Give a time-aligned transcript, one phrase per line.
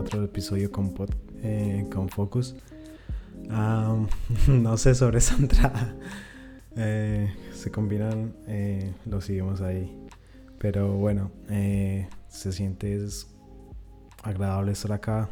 [0.00, 0.94] otro episodio con,
[1.42, 2.56] eh, con Focus.
[4.48, 5.94] no sé sobre esa entrada.
[6.76, 9.94] Eh, se combinan, eh, lo seguimos ahí.
[10.58, 11.30] Pero bueno,
[12.28, 12.98] se siente
[14.22, 15.28] agradable estar acá.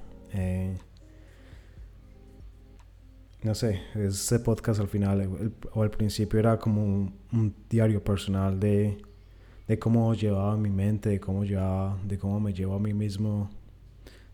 [3.43, 8.99] no sé, ese podcast al final o al principio era como un diario personal de
[9.69, 13.51] de cómo llevaba mi mente, de cómo llevaba, de cómo me llevo a mí mismo,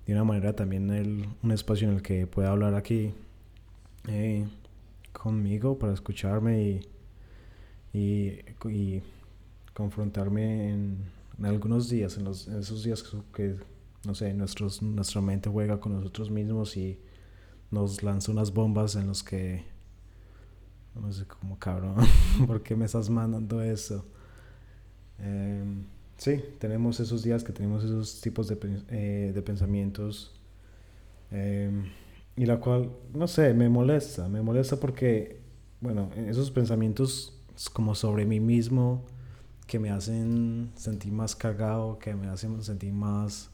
[0.06, 3.14] de una manera también el, un espacio en el que pueda hablar aquí
[4.08, 4.46] eh,
[5.12, 6.82] conmigo para escucharme
[7.92, 9.02] y, y,
[9.72, 11.04] confrontarme en,
[11.42, 13.56] algunos días, en, los, esos días que,
[14.06, 16.98] no sé, nuestros, nuestra mente juega con nosotros mismos y
[17.70, 19.64] nos lanza unas bombas en los que,
[20.94, 21.96] no sé, como cabrón,
[22.46, 24.04] ¿por qué me estás mandando eso?
[25.18, 28.58] Em, sí, tenemos esos días que tenemos esos tipos de,
[28.90, 30.32] eh, de pensamientos.
[31.30, 31.84] Em,
[32.36, 34.28] y la cual, no sé, me molesta.
[34.28, 35.40] Me molesta porque,
[35.80, 37.38] bueno, esos pensamientos
[37.72, 39.04] como sobre mí mismo
[39.66, 43.50] que me hacen sentir más cargado, que me hacen sentir más,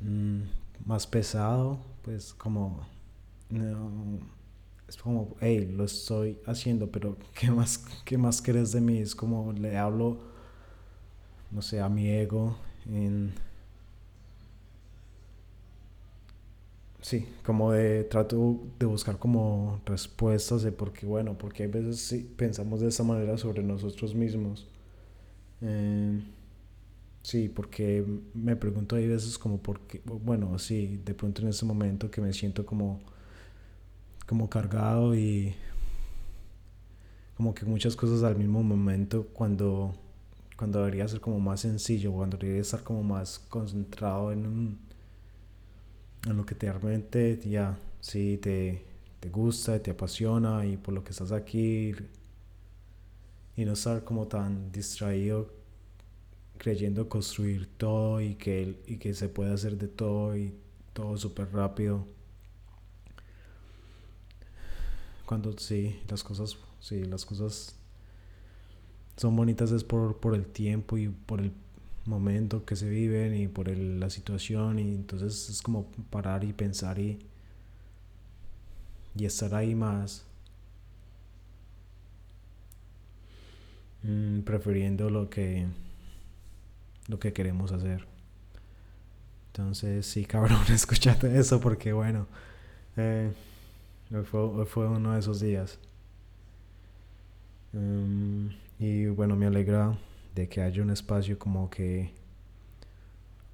[0.00, 0.42] mm,
[0.86, 2.86] más pesado, pues como...
[4.88, 8.98] es como, hey, lo estoy haciendo, pero ¿qué más, qué más querés de mí?
[8.98, 10.18] Es como le hablo,
[11.50, 12.56] no sé, a mi ego.
[17.02, 21.98] Sí, como de trato de buscar como respuestas de por qué, bueno, porque a veces
[22.00, 24.66] sí pensamos de esa manera sobre nosotros mismos.
[25.62, 26.20] Eh,
[27.22, 28.04] sí, porque
[28.34, 32.20] me pregunto hay veces como por qué, bueno, sí, de pronto en ese momento que
[32.20, 33.00] me siento como
[34.26, 35.54] como cargado y
[37.36, 39.94] como que muchas cosas al mismo momento cuando,
[40.60, 44.78] cuando debería ser como más sencillo, cuando debería estar como más concentrado en,
[46.26, 48.84] en lo que te realmente ya, sí, te,
[49.20, 51.94] te gusta, te apasiona y por lo que estás aquí
[53.56, 55.50] y no estar como tan distraído
[56.58, 60.52] creyendo construir todo y que, y que se puede hacer de todo y
[60.92, 62.06] todo súper rápido.
[65.24, 67.79] Cuando sí, las cosas, sí, las cosas
[69.20, 71.52] son bonitas es por, por el tiempo y por el
[72.06, 76.98] momento que se viven y por la situación y entonces es como parar y pensar
[76.98, 77.18] y,
[79.14, 80.24] y estar ahí más
[84.02, 85.66] mm, prefiriendo lo que
[87.08, 88.06] lo que queremos hacer
[89.48, 92.26] entonces sí cabrón escúchate eso porque bueno
[92.96, 93.30] eh,
[94.12, 95.78] Hoy fue, uno de esos días.
[97.72, 99.96] Em, y bueno, me alegra
[100.34, 102.10] de que haya un espacio como que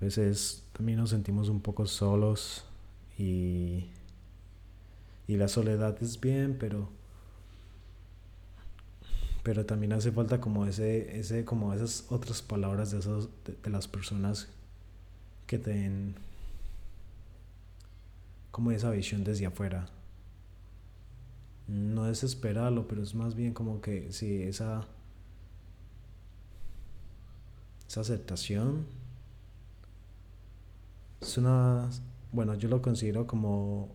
[0.00, 2.64] a veces también nos sentimos un poco solos
[3.18, 3.86] y,
[5.26, 6.88] y la soledad es bien, pero
[9.42, 13.86] pero también hace falta como ese, ese como esas otras palabras de, esos, de las
[13.86, 14.48] personas
[15.46, 15.90] que te
[18.50, 19.88] como esa visión desde afuera.
[21.68, 24.86] No desesperarlo, pero es más bien como que si esa,
[27.88, 28.86] esa aceptación
[31.20, 31.88] es una,
[32.32, 33.88] bueno, yo lo considero como,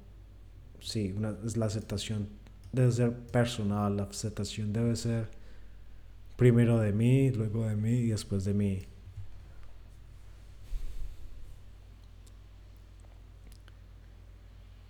[0.79, 2.29] sí, una, es la aceptación
[2.72, 5.29] debe ser personal, la aceptación debe ser
[6.38, 8.81] primero de mí, luego de mí y después de mí.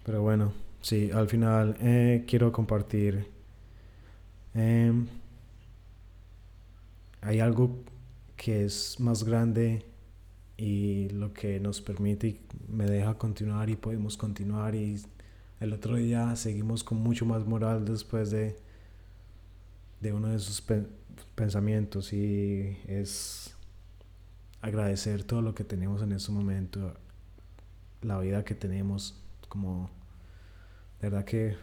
[0.04, 0.54] Pero bueno.
[0.82, 3.28] Sí, al final eh, quiero compartir.
[4.54, 5.08] Em,
[7.22, 7.84] hay algo
[8.42, 9.86] que es más grande
[10.58, 14.74] y lo que nos permite y me deja continuar y podemos continuar.
[14.74, 15.00] Y
[15.60, 18.58] el otro día seguimos con mucho más moral después de,
[20.00, 20.64] de uno de esos
[21.36, 22.14] pensamientos.
[22.14, 23.56] Y es
[24.60, 26.96] agradecer todo lo que tenemos en este momento,
[28.02, 29.92] la vida que tenemos como
[31.00, 31.58] verdad que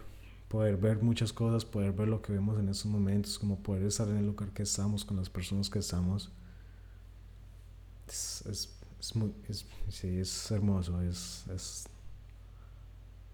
[0.46, 4.08] poder ver muchas cosas, poder ver lo que vemos en estos momentos, como poder estar
[4.08, 6.30] en el lugar que estamos, con las personas que estamos,
[8.08, 8.68] es, es,
[9.00, 11.86] es, muy, es, sí, es hermoso, es, es,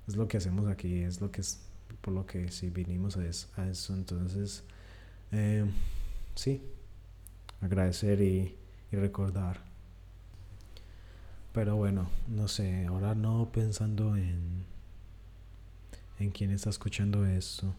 [0.07, 1.61] es, lo que hacemos aquí, es lo que es,
[2.01, 3.95] por lo que sí vinimos a, eso, a eso.
[3.95, 4.63] entonces,
[5.33, 5.65] eh,
[6.35, 6.63] sí,
[7.61, 8.55] agradecer y,
[8.93, 9.63] y recordar.
[11.53, 14.65] Pero bueno, no sé, ahora no pensando en
[16.19, 17.75] en quién está escuchando esto.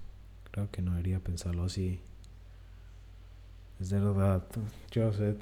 [0.51, 1.99] Creo que no debería pensarlo así.
[3.79, 4.43] Es de verdad,
[4.93, 5.37] Joseph.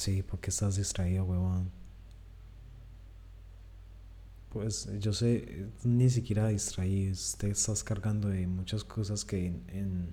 [0.00, 1.70] Sí, porque estás distraído, huevón.
[4.48, 10.08] Pues yo sé, ni siquiera distraído, te estás cargando de muchas cosas que en,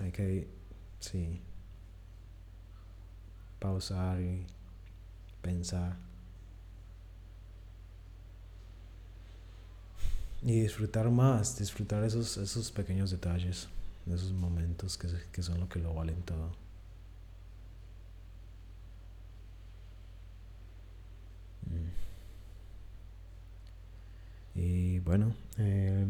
[0.00, 0.46] hay que,
[1.00, 1.40] sí,
[3.58, 4.46] pausar y
[5.42, 6.05] pensar.
[10.46, 13.68] Y disfrutar más, disfrutar esos, esos pequeños detalles,
[14.06, 16.52] esos momentos que, que son lo que lo valen todo.
[21.66, 21.90] Mm.
[24.54, 26.06] Y bueno, eh,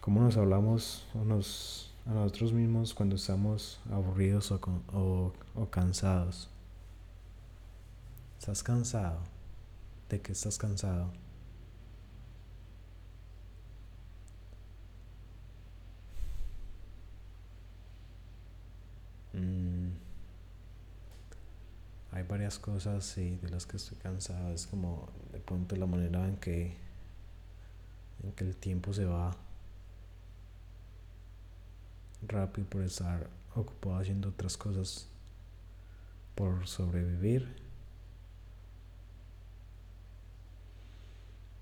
[0.00, 4.60] ¿cómo nos hablamos unos a nosotros mismos cuando estamos aburridos o,
[4.92, 6.50] o, o cansados?
[8.40, 9.20] ¿Estás cansado?
[10.08, 11.12] ¿De qué estás cansado?
[22.48, 24.52] Varias cosas sí, de las que estoy cansado.
[24.54, 26.74] Es como de pronto la manera en que,
[28.22, 29.36] en que el tiempo se va
[32.26, 35.08] rápido por estar ocupado haciendo otras cosas
[36.34, 37.54] por sobrevivir.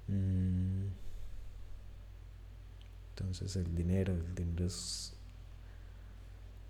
[0.07, 0.87] Mm.
[3.11, 5.13] Entonces el dinero, el dinero es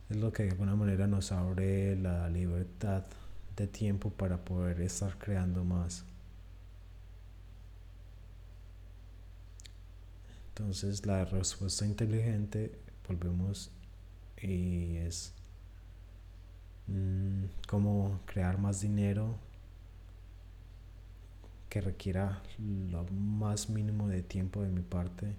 [0.09, 3.05] es lo que de alguna manera nos abre la libertad
[3.56, 6.05] de tiempo para poder estar creando más.
[10.49, 13.70] Entonces la respuesta inteligente, volvemos
[14.41, 15.32] y es
[16.87, 19.37] mm, cómo crear más dinero
[21.69, 25.37] que requiera lo más mínimo de tiempo de mi parte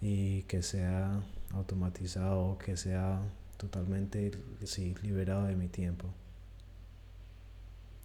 [0.00, 1.22] y que sea
[1.52, 3.22] automatizado, que sea
[3.60, 4.30] totalmente
[5.02, 6.06] liberado de mi tiempo.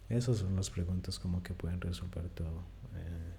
[0.08, 2.62] Esas son las preguntas como que pueden resolver todo.
[2.94, 3.32] Eh,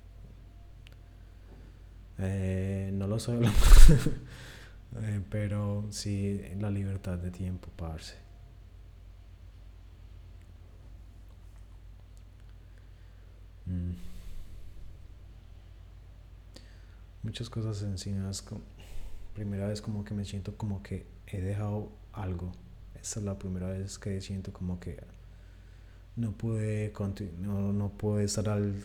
[2.19, 3.33] eh, no lo sé,
[5.01, 8.15] eh, pero sí la libertad de tiempo, parce.
[13.67, 14.07] Mm
[17.27, 17.83] muchas cosas
[18.41, 18.61] como,
[19.33, 22.51] primera vez como que me siento como que he dejado algo.
[23.01, 24.97] Esta es la primera vez que siento como que
[26.15, 26.91] no pude
[27.39, 28.83] no, no pude estar al,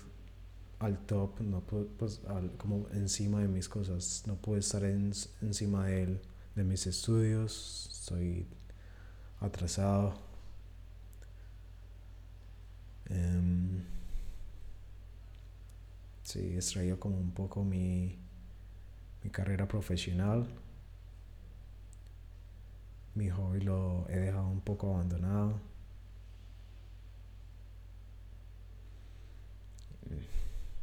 [0.78, 2.20] al top, no pude, pues,
[2.58, 6.20] como encima de mis cosas, no pude estar encima de,
[6.54, 8.46] de mis estudios, estoy
[9.40, 10.14] atrasado.
[13.10, 13.82] Um,
[16.22, 18.18] sí, extraído como un poco mi,
[19.22, 20.46] mi carrera profesional.
[23.14, 25.60] Mi hobby lo he dejado un poco abandonado.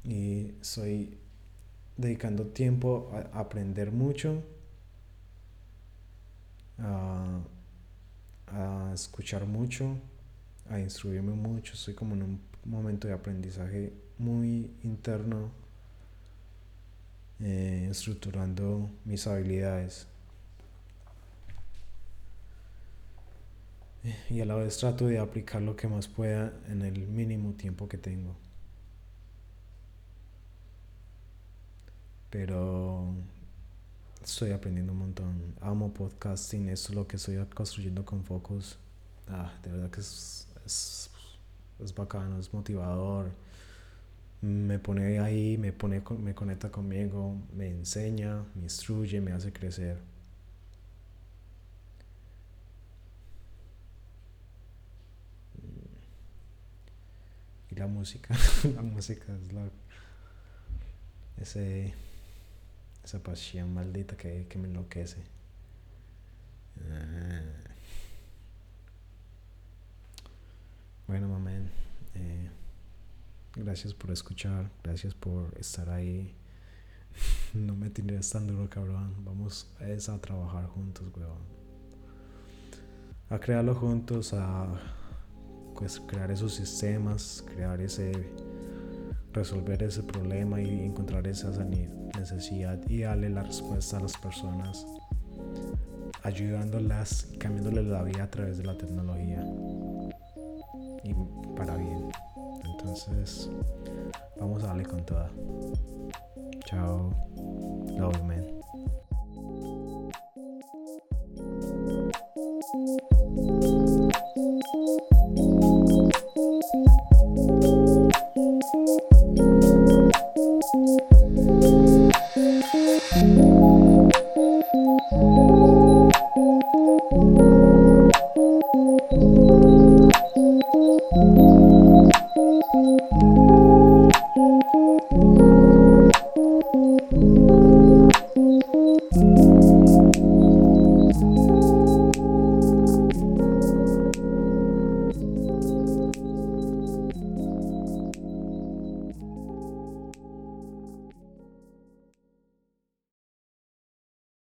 [0.04, 1.18] Y estoy
[1.98, 4.42] dedicando tiempo a aprender mucho,
[6.78, 7.40] a,
[8.48, 9.98] a escuchar mucho,
[10.70, 11.74] a instruirme mucho.
[11.74, 15.50] Estoy como en un momento de aprendizaje muy interno
[17.40, 20.08] eh, estructurando mis habilidades.
[24.30, 27.88] Y a la vez trato de aplicar lo que más pueda en el mínimo tiempo
[27.88, 28.36] que tengo.
[32.30, 33.14] Pero
[34.24, 35.56] estoy aprendiendo un montón.
[35.62, 38.78] Amo podcasting, esto es lo que estoy construyendo con Focus.
[39.28, 41.10] Ah, de verdad que es, es,
[41.80, 43.32] es bacano, es motivador
[44.42, 49.98] me pone ahí, me, pone, me conecta conmigo, me enseña, me instruye, me hace crecer.
[57.80, 58.36] La música,
[58.76, 59.70] la música es la,
[61.38, 61.94] ese,
[63.04, 65.24] esa pasión maldita que, que me enloquece.
[66.92, 67.42] Ah.
[71.08, 71.72] Bueno, mamén.
[72.14, 72.50] Eh,
[73.56, 76.36] Gracias por escuchar, gracias por estar ahí.
[77.54, 79.16] No me tienes tan duro, cabrón.
[79.26, 81.40] Vamos a, a trabajar juntos, weón.
[83.30, 84.68] A crearlo juntos, a
[85.80, 88.12] pues, crear esos sistemas, crear ese.
[89.32, 91.52] resolver ese problema y encontrar esa
[92.18, 94.86] necesidad y darle la respuesta a las personas,
[96.24, 99.46] ayudándolas, cambiándoles la vida a través de la tecnología
[101.04, 101.14] y
[101.56, 102.10] para bien.
[102.66, 103.50] Entonces,
[104.40, 105.30] vamos a darle con toda.
[106.66, 107.14] Chao.
[107.98, 108.49] Love man.